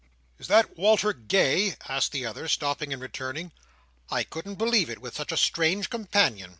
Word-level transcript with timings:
"Is 0.39 0.47
that 0.47 0.79
Walter 0.79 1.13
Gay?" 1.13 1.75
said 1.87 2.09
the 2.11 2.25
other, 2.25 2.47
stopping 2.47 2.91
and 2.91 2.99
returning. 2.99 3.51
"I 4.09 4.23
couldn't 4.23 4.55
believe 4.55 4.89
it, 4.89 4.97
with 4.99 5.15
such 5.15 5.31
a 5.31 5.37
strange 5.37 5.91
companion." 5.91 6.49